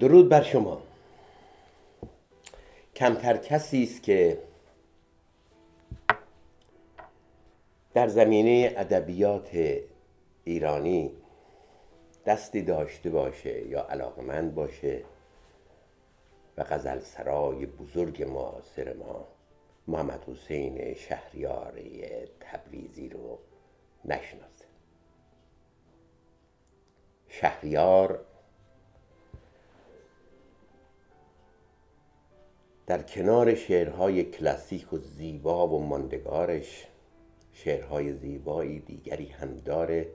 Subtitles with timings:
[0.00, 0.82] درود بر شما.
[2.96, 4.38] کمتر کسی است که
[7.94, 9.50] در زمینه ادبیات
[10.44, 11.12] ایرانی
[12.26, 15.04] دستی داشته باشه یا علاقمند باشه
[16.56, 19.28] و غزل سرای بزرگ معاصر ما
[19.88, 22.04] محمد حسین شهریاری
[22.40, 23.38] تبریزی رو
[24.04, 24.64] نشناسه.
[27.28, 28.24] شهریار
[32.86, 36.86] در کنار شعرهای کلاسیک و زیبا و ماندگارش
[37.64, 40.08] شعرهای زیبایی دیگری هم داره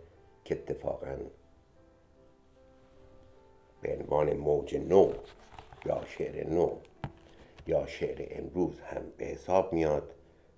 [0.46, 1.18] که اتفاقا
[3.82, 5.14] به عنوان موج نو
[5.86, 6.78] یا شعر نو
[7.68, 10.14] یا شعر امروز هم به حساب میاد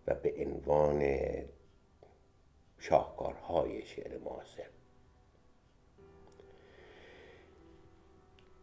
[0.08, 1.18] و به عنوان
[2.80, 4.70] شاهکارهای شعر معاصر.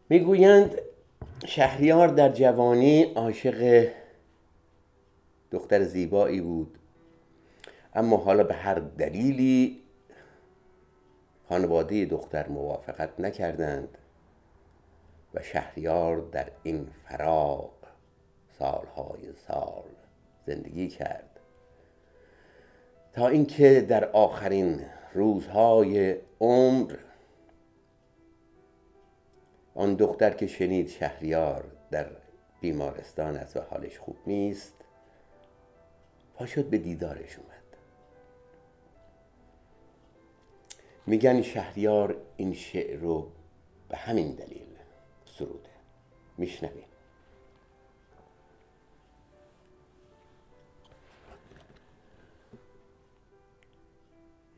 [0.09, 0.79] می‌گویند
[1.47, 3.89] شهریار در جوانی عاشق
[5.51, 6.79] دختر زیبایی بود.
[7.95, 9.83] اما حالا به هر دلیلی
[11.49, 13.99] خانواده دختر موافقت نکردند
[15.35, 17.73] و شهریار در این فراغ
[18.59, 19.85] سالهای سال
[20.47, 21.41] زندگی کرد.
[23.13, 26.97] تا اینکه در آخرین روزهای عمر
[29.75, 32.07] آن دختر که شنید شهریار در
[32.61, 34.75] بیمارستان است و حالش خوب نیست
[36.35, 37.54] پا شد به دیدارش اومد
[41.07, 43.33] میگن شهریار این شعر رو
[43.89, 44.67] به همین دلیل
[45.25, 45.71] سروده.
[46.39, 46.85] میشنویم.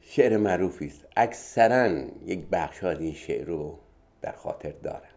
[0.00, 1.06] شعر معروفی است.
[1.16, 3.78] اکثرا یک بخش این شعر رو
[4.22, 5.16] در خاطر دارند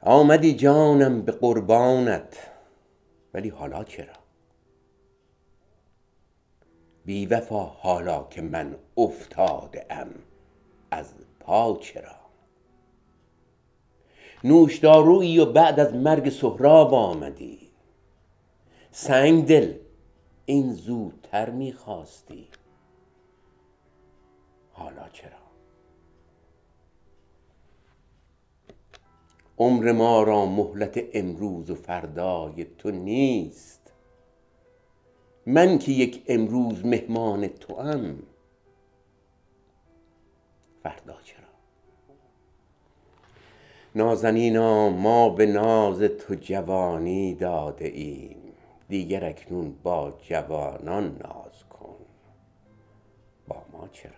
[0.00, 2.50] آمدی جانم به قربانت
[3.34, 4.17] ولی حالا چرا؟
[7.08, 10.14] بی وفا حالا که من افتاده ام.
[10.90, 12.16] از پا چرا؟
[14.44, 17.70] نوشدارویی و بعد از مرگ سهراب آمدی.
[18.90, 19.74] سنگ دل
[20.44, 22.48] این زودتر می‌خواستی
[24.72, 25.30] حالا چرا؟
[29.58, 33.77] عمر ما را مهلت امروز و فردای تو نیست.
[35.48, 38.22] من که یک امروز مهمان توام.
[40.82, 41.38] فردا چرا؟
[43.94, 48.36] نازنینا ما به ناز تو جوانی داده ایم.
[48.88, 51.96] دیگر اکنون با جوانان ناز کن.
[53.48, 54.12] با ما چرا؟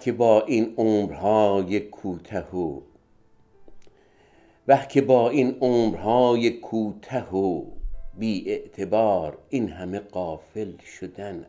[0.00, 2.80] که با این عمرهای کوته و
[4.68, 7.64] وه که با این عمرهای کوته و
[8.14, 11.46] بی اعتبار این همه غافل شدن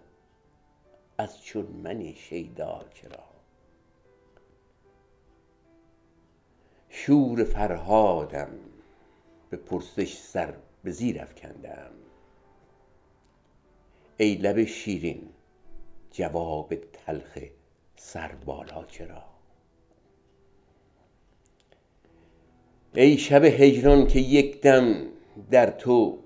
[1.18, 3.24] از چون منی شیدا چرا؟
[6.90, 8.50] شور فرهادم
[9.50, 10.54] به پرسش سر
[10.84, 11.92] به زیر افکندم.
[14.18, 15.30] ای لب شیرین
[16.12, 17.38] جواب تلخ
[17.96, 19.39] سر بالا چرا؟
[22.96, 25.06] ای شب هجران که یک دم
[25.52, 26.20] در تو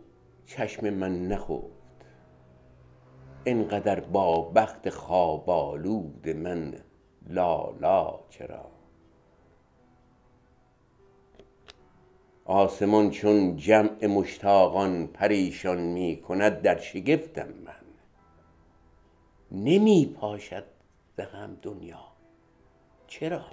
[0.45, 1.73] چشم من نخفت
[3.43, 6.73] اینقدر با بخت خواب آلود من
[7.27, 8.65] لالا چرا؟
[12.45, 17.73] آسمان چون جمع مشتاقان پریشان می کند در شگفتم من.
[19.51, 20.63] نمی پاشد
[21.33, 21.99] هم دنیا.
[23.07, 23.45] چرا؟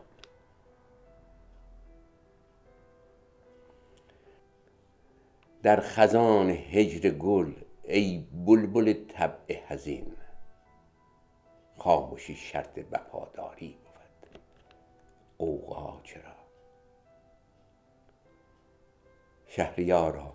[5.62, 7.52] در خزان هجر گل
[7.84, 10.16] ای بلبل طبع حزین.
[11.78, 14.40] خامشی شرط وفاداری بود.
[15.38, 16.36] غوغا چرا؟
[19.46, 20.32] شهریارا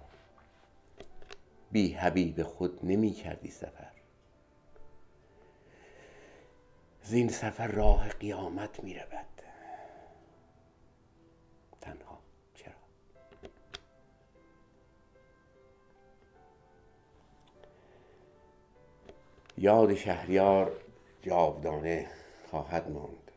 [1.71, 3.91] بی حبیب خود نمی کردی سفر.
[7.01, 9.34] زین سفر راه قیامت می رود.
[19.57, 20.71] یاد شهریار
[21.21, 22.07] جاودانه
[22.49, 23.31] خواهد ماند.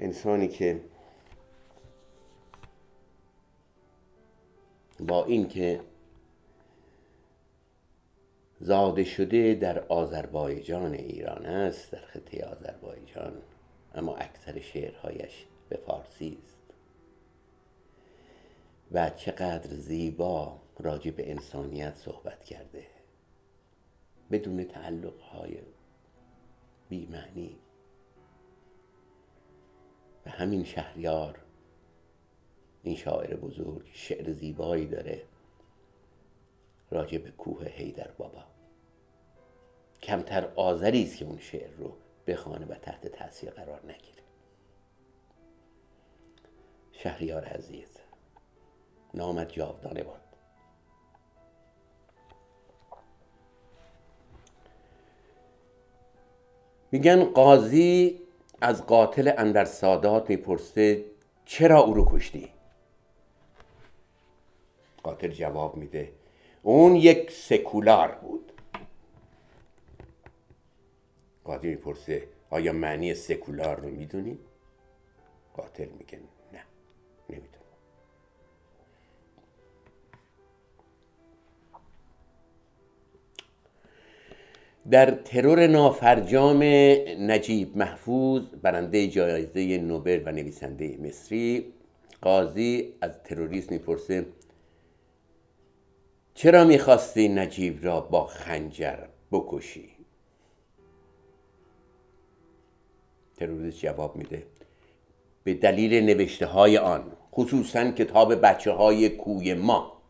[0.00, 0.80] انسانی که
[5.00, 5.80] با اینکه
[8.60, 13.42] زاده شده در آذربایجان ایران است در خطه آذربایجان
[13.94, 16.56] اما اکثر شعرهایش به فارسی است.
[18.92, 22.86] و چقدر زیبا راجع به انسانیت صحبت کرده.
[24.30, 25.58] بدون تعلق های
[26.88, 27.58] بیمعنی.
[30.26, 31.42] و همین شهریار
[32.82, 35.22] این شاعر بزرگ شعر زیبایی داره
[36.90, 38.44] راجع به کوه هیدر بابا.
[40.02, 41.96] کمتر آذری است که اون شعر رو
[42.26, 44.22] بخوانه و تحت تاثیر قرار نگیره.
[46.92, 47.98] شهریار عزیز
[49.14, 50.25] نامت جاودانه باد.
[56.96, 58.20] میگن قاضی
[58.60, 61.04] از قاتل اندر سادات می‌پرسه
[61.44, 62.48] چرا او رو کشتی؟
[65.02, 66.12] قاتل جواب میده
[66.62, 68.52] اون یک سکولار بود.
[71.44, 74.38] قاضی می‌پرسه آیا معنی سکولار رو می‌دونی؟
[75.56, 76.18] قاتل میگه
[84.90, 86.62] در ترور نافرجام
[87.18, 91.72] نجیب محفوظ برنده جایزه نوبل و نویسنده مصری
[92.22, 94.26] قاضی از تروریست می‌پرسه
[96.34, 98.96] چرا می‌خواستی نجیب را با خنجر
[99.32, 99.90] بکشی
[103.36, 104.46] تروریست جواب میده
[105.44, 110.02] به دلیل نوشته های آن خصوصا کتاب بچه های کوی ما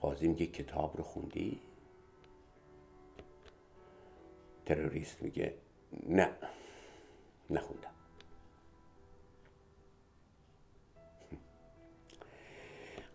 [0.00, 1.58] قاضی میگه کتاب رو خوندی؟
[4.66, 5.54] تروریست میگه
[6.08, 6.30] نه
[7.50, 7.90] نخوندم.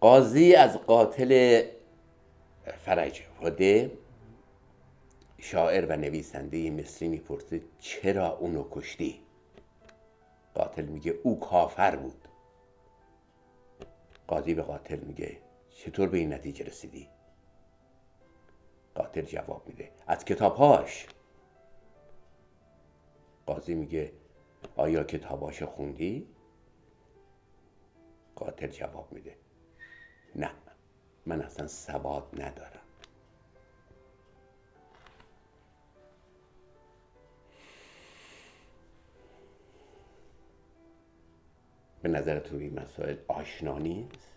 [0.01, 1.63] قاضی از قاتل
[2.86, 3.92] فرج هده
[5.38, 9.19] شاعر و نویسنده مصری می‌پرسه چرا اونو کشتی؟
[10.54, 12.28] قاتل میگه او کافر بود.
[14.28, 15.38] قاضی به قاتل میگه
[15.69, 17.07] چطور به این نتیجه رسیدی؟
[18.96, 21.07] قاتل جواب میده از کتابهاش.
[23.50, 24.12] قاضی میگه
[24.75, 26.28] آیا کتاباشو خوندی؟
[28.36, 29.36] قاتل جواب میده.
[30.36, 30.51] نه
[31.25, 32.81] من اصلا سواد ندارم.
[42.01, 44.36] به نظرتون این مسائل آشنا نیست؟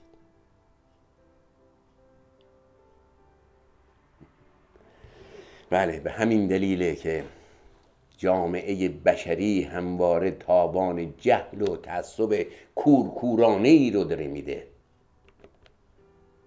[5.70, 7.24] بله به همین دلیله که
[8.22, 14.66] جامعه بشری همواره تابان جهل و تعصب کورکورانه ای رو داره میده.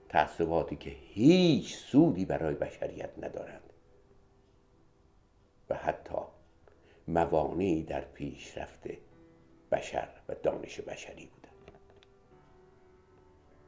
[0.10, 3.74] تعصباتی که هیچ سودی برای بشریت ندارند.
[5.70, 6.16] و حتی
[7.08, 8.88] موانعی در پیشرفت
[9.72, 11.80] بشر و دانش بشری بودند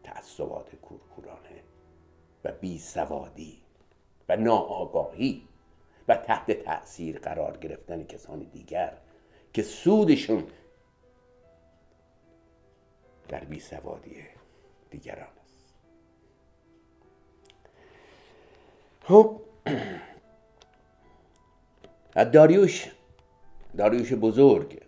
[0.04, 1.64] تعصبات کورکورانه
[2.44, 3.62] و بیسوادی
[4.30, 5.42] و ناآگاهی
[6.08, 8.98] و تحت تأثیر قرار گرفتن کسان دیگر
[9.54, 10.44] که سودشون
[13.28, 14.16] در بیسوادی
[14.90, 15.74] دیگران است.
[19.02, 19.42] خب
[22.34, 22.92] داریوش
[23.78, 24.82] داریوش بزرگ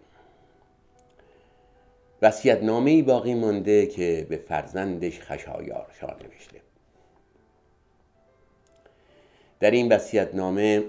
[2.22, 6.62] وسیعت نامه باقی مانده که به فرزندش خشایار شاه نوشته.
[9.60, 10.84] در این وسیعت نامه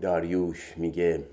[0.00, 1.24] داریوش میگه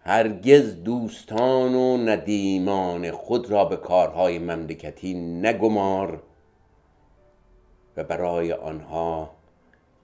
[0.00, 6.22] هرگز دوستان و ندیمان خود را به کارهای مملکتی نگمار
[7.96, 9.30] و برای آنها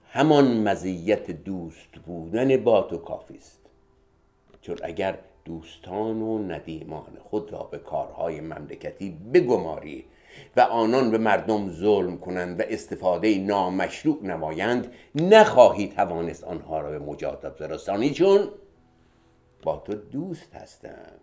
[0.09, 3.61] همان مزیت دوست بودن با تو کافی است.
[4.61, 10.05] چون اگر دوستان و ندیمان خود را به کارهای مملکتی بگماری
[10.57, 16.99] و آنان به مردم ظلم کنند و استفاده نامشروع نمایند نخواهی توانست آنها را به
[16.99, 18.49] مجادات برسانی چون
[19.63, 21.21] با تو دوست هستند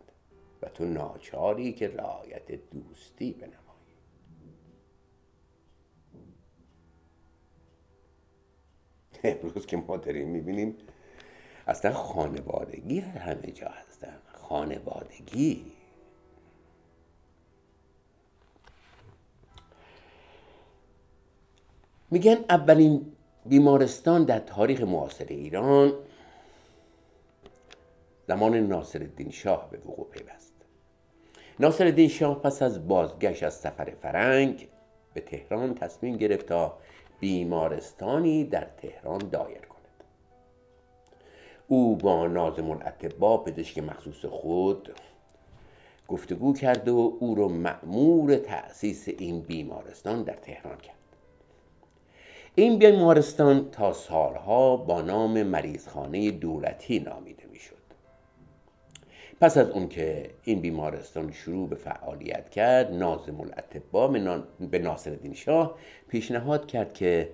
[0.63, 3.63] و تو ناچاری که رعایت دوستی بنمایی.
[9.25, 10.77] امروز که ما داریم می‌بینیم
[11.67, 14.19] اصلا خانوادگی همه جا هستن.
[14.33, 15.73] خانوادگی.
[22.13, 23.13] میگن اولین
[23.47, 25.93] بیمارستان در تاریخ معاصر ایران
[28.29, 30.53] زمان ناصر الدین شاه به وقوع پیوست.
[31.61, 34.69] ناصر الدین شاه پس از بازگشت از سفر فرنگ
[35.15, 36.79] به تهران تصمیم گرفت تا
[37.21, 40.05] بیمارستانی در تهران دایر کند.
[41.69, 44.93] او با نازم الاطبا پزشک مخصوص خود
[46.09, 51.02] گفتگو کرد و او را مأمور تأسیس این بیمارستان در تهران کرد.
[52.55, 57.77] این بیمارستان تا سالها با نام مریضخانه دولتی نامیده می‌شد.
[59.41, 64.09] پس از اون که این بیمارستان شروع به فعالیت کرد نازم الاطبا
[64.71, 65.79] به ناصر شاه
[66.09, 67.31] پیشنهاد کرد که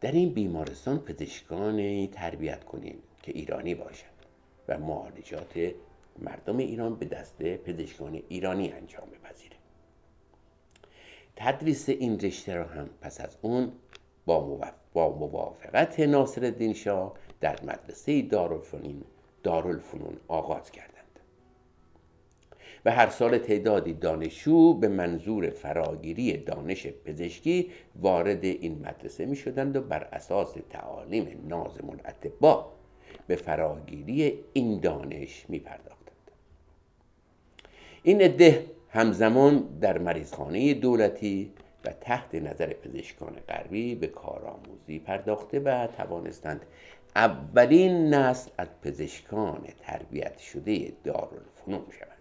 [0.00, 4.10] در این بیمارستان پزشکانی تربیت کنیم که ایرانی باشند
[4.68, 5.72] و معالجات
[6.18, 9.56] مردم ایران به دست پزشکان ایرانی انجام بپذیره.
[11.36, 13.72] تدریس این رشته را هم پس از اون
[14.26, 14.60] با,
[14.92, 19.02] با موافقت ناصر شاه در مدرسه دارالفنون
[19.42, 20.96] دارالفنون آغاز کردند
[22.84, 29.76] و هر سال تعدادی دانشجو به منظور فراگیری دانش پزشکی وارد این مدرسه می شدند
[29.76, 32.72] و بر اساس تعالیم نازم الاطبا
[33.26, 36.30] به فراگیری این دانش می پرداختند.
[38.02, 41.52] این عده همزمان در مریضخانه دولتی
[41.86, 46.60] و تحت نظر پزشکان غربی به کارآموزی پرداخته و توانستند
[47.16, 52.16] اولین نسل از پزشکان تربیت شده دارالفنون شوند.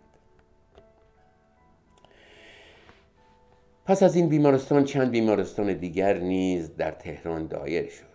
[3.86, 8.06] پس از این بیمارستان چند بیمارستان دیگر نیز در تهران دایر شد.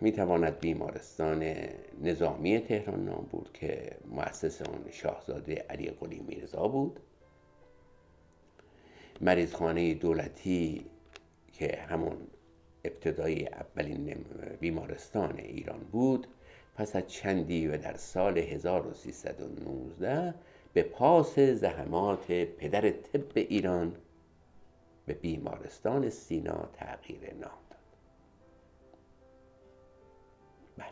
[0.00, 1.54] می تواند بیمارستان
[2.02, 7.00] نظامی تهران نام بود که مؤسس آن شاهزاده علی قلی میرزا بود.
[9.20, 10.86] مریضخانه دولتی
[11.58, 12.16] که همون
[12.84, 14.24] ابتدای اولین
[14.60, 16.26] بیمارستان ایران بود
[16.76, 20.34] پس از چندی و در سال 1319
[20.72, 23.96] به پاس زحمات پدر طب ایران
[25.06, 27.78] به بیمارستان سینا تغییر نام داد
[30.78, 30.86] بله.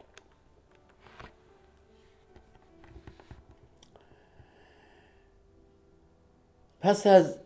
[6.80, 7.38] پس از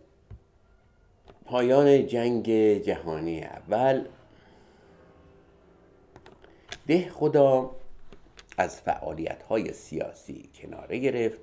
[1.56, 2.50] پایان جنگ
[2.82, 4.04] جهانی اول.
[6.86, 7.70] ده خدا
[8.58, 11.40] از فعالیت های سیاسی کناره گرفت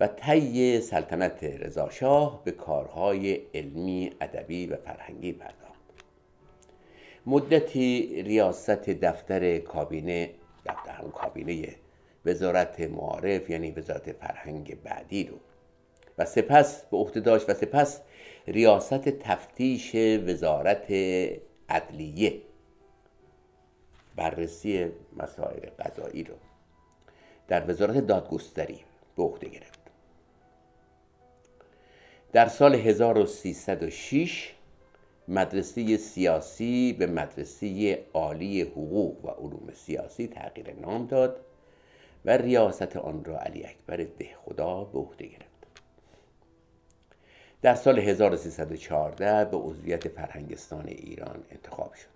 [0.00, 5.80] و طی سلطنت رضاشاه به کارهای علمی، ادبی و فرهنگی پرداخت.
[7.26, 10.30] مدتی ریاست دفتر کابینه
[10.66, 11.74] دفتر کابینه
[12.26, 15.36] وزارت معارف یعنی وزارت فرهنگ بعدی رو
[16.18, 18.00] و سپس به عهده داشت و سپس
[18.46, 20.90] ریاست تفتیش وزارت
[21.68, 22.42] عدلیه.
[24.16, 26.34] بررسی مسائل قضایی رو
[27.48, 28.80] در وزارت دادگستری
[29.16, 29.80] به عهده گرفت.
[32.32, 34.54] در سال 1306
[35.28, 41.40] مدرسه سیاسی به مدرسه عالی حقوق و علوم سیاسی تغییر نام داد
[42.24, 45.53] و ریاست آن را علی اکبر ده خدا به عهده گرفت.
[47.64, 52.08] در سال 1314 به عضویت فرهنگستان ایران انتخاب شد.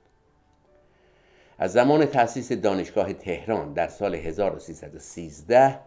[1.59, 5.79] از زمان تأسیس دانشگاه تهران در سال 1313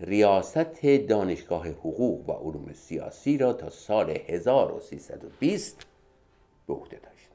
[0.00, 5.86] ریاست دانشگاه حقوق و علوم سیاسی را تا سال 1320
[6.66, 7.28] به عهده داشت.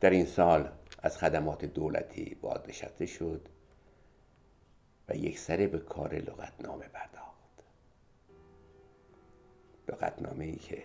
[0.00, 0.68] در این سال
[1.02, 3.48] از خدمات دولتی بازنشسته شد
[5.08, 7.19] و یک سره به کار لغتنامه پرداخت.
[9.90, 10.82] لغتنامه ای که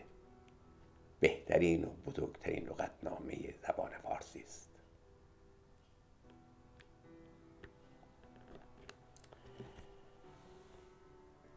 [1.20, 4.70] بهترین و بزرگترین لغتنامه زبان فارسی است.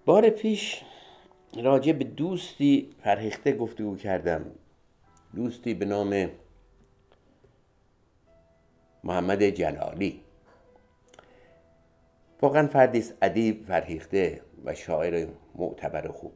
[0.04, 0.82] بار پیش
[1.62, 4.50] راجع به دوستی فرهیخته گفتگو کردم.
[5.34, 6.30] دوستی به نام
[9.04, 10.24] محمد جلالی.
[12.42, 16.32] واقعا فردی ادیب فرهیخته و شاعر معتبر خوب.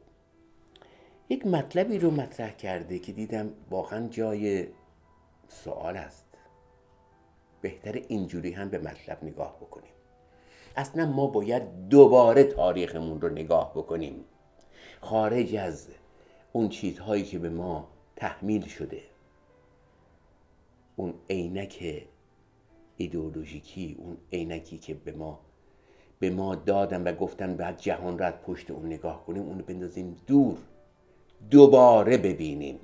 [1.29, 4.67] یک مطلبی رو مطرح کرده که دیدم واقعا جای
[5.47, 6.25] سوال است.
[7.61, 9.91] بهتر اینجوری هم به مطلب نگاه بکنیم.
[10.75, 14.25] اصلا ما باید دوباره تاریخمون رو نگاه بکنیم.
[15.01, 15.87] خارج از
[16.51, 19.01] اون چیزهایی که به ما تحمیل شده.
[20.95, 22.05] اون عینک
[22.97, 25.39] ایدئولوژیکی اون عینکی که به ما
[26.19, 30.17] به ما دادن و گفتن بعد جهان را از پشت اون نگاه کنیم اونو بندازیم
[30.27, 30.57] دور.
[31.51, 32.79] دوباره ببینیم.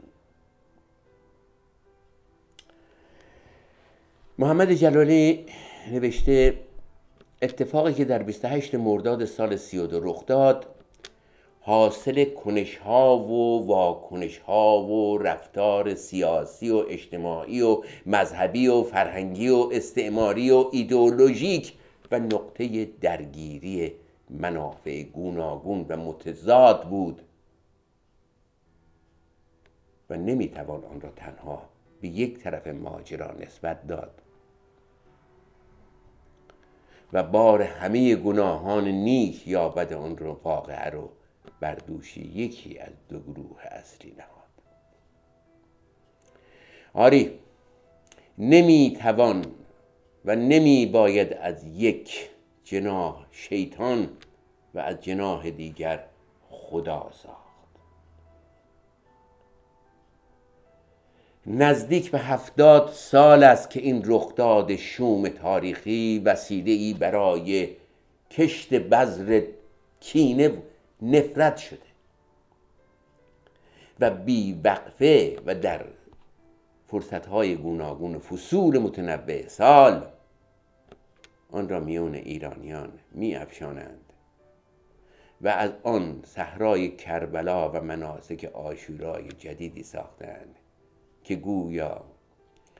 [4.39, 5.45] محمد جلالی
[5.91, 6.59] نوشته
[7.41, 10.65] اتفاقی که در 28 مرداد سال 32 رخ داد
[11.61, 19.49] حاصل کنش ها و واکنش ها و رفتار سیاسی و اجتماعی و مذهبی و فرهنگی
[19.49, 21.73] و استعماری و ایدئولوژیک
[22.11, 23.91] و نقطه درگیری
[24.29, 27.21] منافع گوناگون و متضاد بود.
[30.09, 31.69] و نمی‌توان آن را تنها
[32.01, 34.21] به یک طرف ماجرا نسبت داد.
[37.13, 41.09] و بار همه گناهان نیک یا بد آن رو واقعه رو
[41.59, 44.29] بر دوش یکی از دو گروه اصلی نهاد.
[46.93, 47.39] آری
[48.37, 49.45] نمی توان
[50.25, 52.29] و نمی باید از یک
[52.63, 54.09] جناح شیطان
[54.73, 56.03] و از جناح دیگر
[56.49, 57.48] خدا ساخت.
[61.47, 67.69] نزدیک به هفتاد سال است که این رخداد شوم تاریخی وسیله ای برای
[68.31, 69.41] کشت بذر
[69.99, 70.63] کینه
[71.01, 71.79] نفرت شده
[73.99, 75.85] و بی وقفه و در
[76.87, 80.07] فرصتهای گوناگون فصول متنوع سال
[81.51, 84.13] آن را میون ایرانیان می افشانند
[85.41, 90.55] و از آن صحرای کربلا و مناسک آشورای جدیدی ساختند.
[91.23, 92.05] که گویا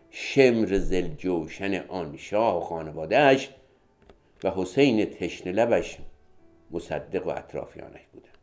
[0.09, 3.49] شمر زلجوشن آن شاه و خانوادهش
[4.43, 5.97] و حسین تشن لبش
[6.71, 8.37] مصدق و اطرافیانش بودند.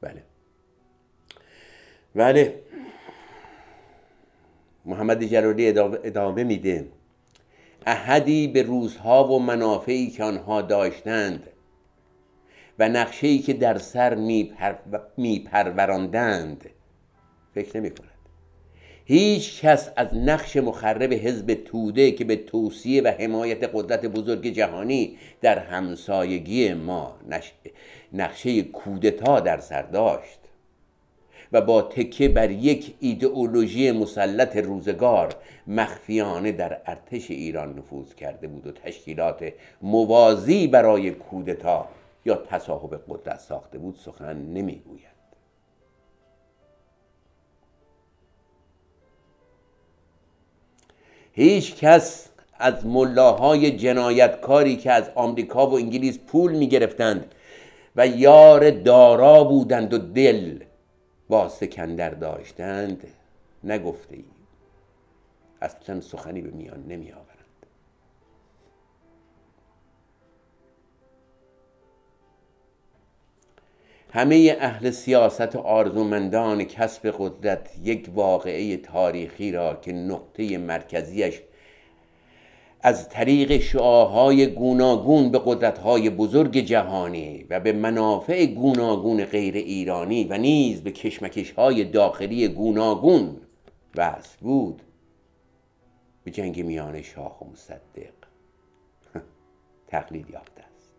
[0.00, 0.22] بله.
[2.14, 2.62] بله.
[4.84, 6.88] محمد جلالی ادامه میده.
[7.90, 11.46] احدی به روزها و منافعی که آنها داشتند
[12.78, 14.14] و نقشه‌ای که در سر
[15.16, 16.70] میپروراندند
[17.54, 18.08] فکر نمی کند
[19.04, 25.18] هیچ کس از نقش مخرب حزب توده که به توصیه و حمایت قدرت بزرگ جهانی
[25.40, 27.18] در همسایگی ما
[28.12, 30.37] نقشه کودتا در سر داشت
[31.52, 35.34] و با تکه بر یک ایدئولوژی مسلط روزگار
[35.66, 41.88] مخفیانه در ارتش ایران نفوذ کرده بود و تشکیلات موازی برای کودتا
[42.24, 45.18] یا تصاحب قدرت ساخته بود سخن نمی‌گوید.
[51.32, 57.34] هیچ کس از ملاهای جنایتکاری که از آمریکا و انگلیس پول می گرفتند
[57.96, 60.58] و یار دارا بودند و دل
[61.28, 63.04] با سکندر داشتند
[63.64, 64.24] نگفته ای
[65.62, 67.28] اصلا سخنی به میان نمی آورند
[74.12, 81.40] همه اهل سیاست و آرزومندان کسب قدرت یک واقعه تاریخی را که نقطه مرکزیش
[82.80, 90.38] از طریق شعاهای گوناگون به قدرتهای بزرگ جهانی و به منافع گوناگون غیر ایرانی و
[90.38, 93.36] نیز به کشمکش های داخلی گوناگون
[93.96, 94.82] وصل بود.
[96.24, 98.12] به جنگ میان شاه و مصدق.
[99.88, 100.90] تقلید یافته است.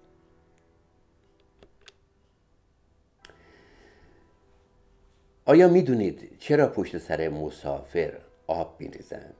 [5.45, 8.13] آیا می‌دونید چرا پشت سر مسافر
[8.47, 9.38] آب میریزند؟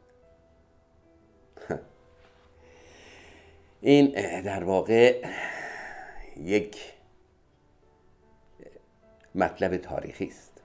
[3.81, 4.05] این
[4.41, 5.23] در واقع
[6.37, 6.77] یک
[9.35, 10.61] مطلب تاریخی است.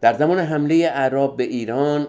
[0.00, 2.08] در زمان حمله اعراب به ایران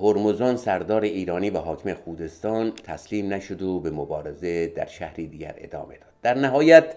[0.00, 5.94] هرمزان سردار ایرانی و حاکم خودستان تسلیم نشد و به مبارزه در شهری دیگر ادامه
[5.94, 6.12] داد.
[6.22, 6.94] در نهایت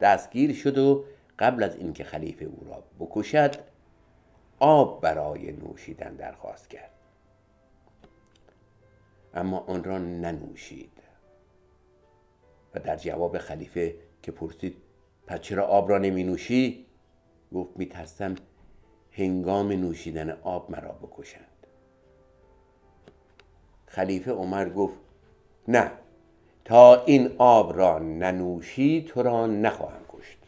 [0.00, 1.04] دستگیر شد و
[1.38, 3.54] قبل از اینکه خلیفه او را بکشد
[4.58, 6.93] آب برای نوشیدن درخواست کرد.
[9.34, 10.90] اما آن را ننوشید.
[12.74, 14.76] و در جواب خلیفه که پرسید
[15.26, 16.86] پس چرا آب را نمی نوشی؟
[17.54, 18.34] گفت می ترسم
[19.10, 21.66] هنگام نوشیدن آب مرا بکشند.
[23.86, 24.98] خلیفه عمر گفت
[25.68, 25.90] نه
[26.64, 30.38] تا این آب را ننوشی تو را نخواهم کشت.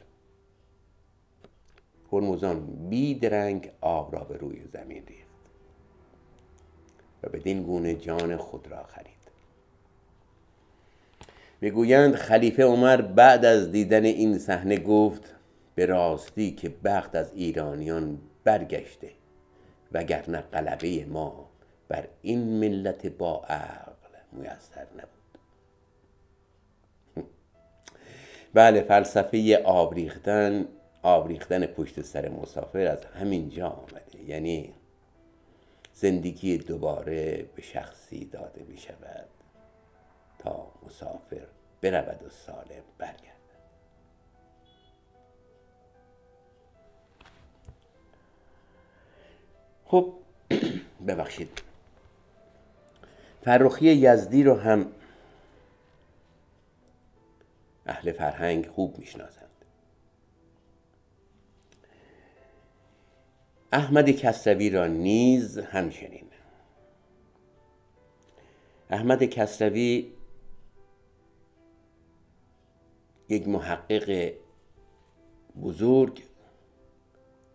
[2.12, 5.25] هرمزان بی درنگ آب را به روی زمین ریخت.
[7.28, 9.16] بدین گونه جان خود را خرید.
[11.60, 15.34] می‌گویند خلیفه عمر بعد از دیدن این صحنه گفت
[15.74, 19.10] به راستی که بخت از ایرانیان برگشته
[19.92, 21.48] وگرنه غلبه ما
[21.88, 23.92] بر این ملت با عقل
[24.32, 25.16] میسر نبود.
[28.54, 30.68] بله فلسفه آبریختن
[31.02, 34.24] آبریختن پشت سر مسافر از همین جا آمده.
[34.26, 34.74] یعنی
[35.98, 39.28] زندگی دوباره به شخصی داده می شود
[40.38, 41.46] تا مسافر
[41.80, 43.36] برود و سالم برگردد.
[49.84, 50.14] خب
[51.08, 51.62] ببخشید.
[53.44, 54.92] فرخی یزدی رو هم
[57.86, 59.45] اهل فرهنگ خوب می‌شناسند
[63.72, 66.26] احمد کسروی را نیز همچنین.
[68.90, 70.12] احمد کسروی
[73.28, 74.32] یک محقق
[75.62, 76.22] بزرگ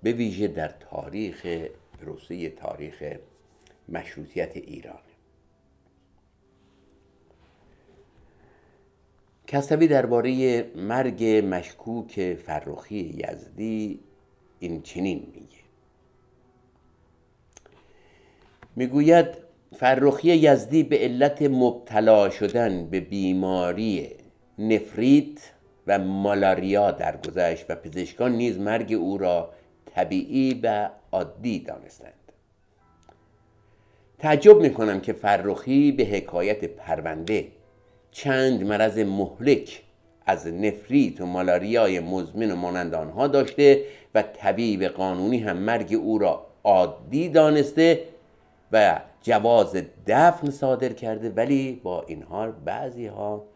[0.04, 1.68] به ویژه در تاریخ
[2.02, 3.04] روسیه تاریخ
[3.90, 5.00] مشروطیت ایران.
[9.48, 14.00] کسروی درباره مرگ مشکوک فرخی یزدی
[14.60, 15.61] این چنین میگه.
[18.76, 19.28] می‌گوید
[19.76, 24.10] فرخی یزدی به علت مبتلا شدن به بیماری
[24.60, 25.52] نفریت
[25.88, 29.50] و مالاریا درگذشت و پزشکان نیز مرگ او را
[29.96, 32.14] طبیعی و عادی دانستند.
[34.20, 37.48] تعجب می‌کنم که فرخی به حکایت پرونده
[38.12, 39.82] چند مرض مهلک
[40.26, 43.84] از نفریت و مالاریای مزمن و مانند آنها داشته
[44.16, 48.04] و طبیب قانونی هم مرگ او را عادی دانسته
[48.72, 49.76] و جواز
[50.08, 53.48] دفن صادر کرده ولی با این حال بعضی ها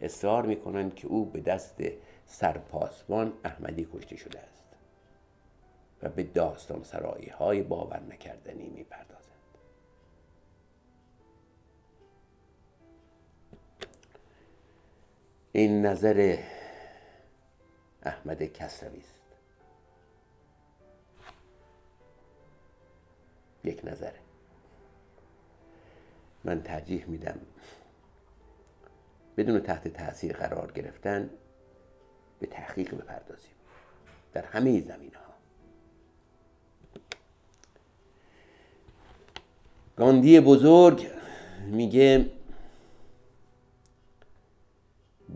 [0.00, 1.80] اصرار می‌کنند که او به دست
[2.26, 4.64] سرپاسبان احمدی کشته شده است
[6.02, 9.22] و به داستان سرایی های باور نکردنی می‌پردازند
[15.52, 16.38] این نظر
[18.02, 19.22] احمد کسروی است.
[23.64, 24.21] یک نظره
[26.44, 27.38] من ترجیح میدم.
[29.36, 31.30] بدون تحت تاثیر قرار گرفتن
[32.40, 33.54] به تحقیق بپردازیم.
[34.32, 35.32] در همه زمینه ها
[39.96, 41.06] گاندی بزرگ
[41.66, 42.30] میگه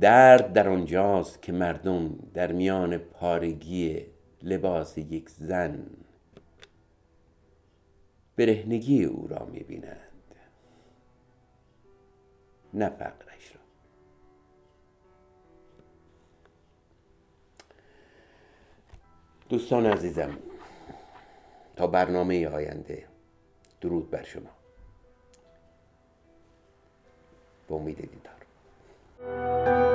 [0.00, 4.06] درد در آنجاست که مردم در میان پارگی
[4.42, 5.86] لباس یک زن
[8.36, 10.05] برهنگی او را می‌بینند.
[12.76, 13.60] نه فقرش را
[19.48, 20.38] دوستان عزیزم
[21.76, 23.08] تا برنامه آینده
[23.80, 24.50] درود بر شما.
[27.68, 29.85] به امید دیدار.